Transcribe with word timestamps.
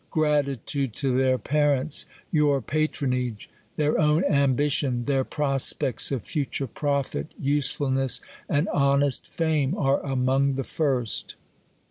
Gratitude 0.09 0.95
to 0.95 1.15
their 1.15 1.37
parents; 1.37 2.07
your 2.31 2.59
patrona2;e; 2.59 3.47
their 3.75 3.99
own 3.99 4.23
ambition; 4.25 5.05
their 5.05 5.23
prospects 5.23 6.11
of 6.11 6.23
future" 6.23 6.65
profit, 6.65 7.27
usefulness, 7.39 8.19
and 8.49 8.67
honest 8.69 9.27
fame, 9.27 9.75
are 9.77 10.03
among 10.03 10.55
the 10.55 10.63
first. 10.63 11.35